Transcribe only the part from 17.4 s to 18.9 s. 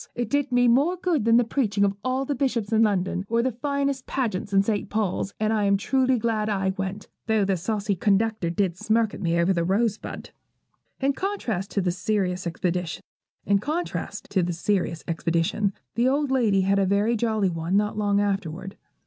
one not long afterward.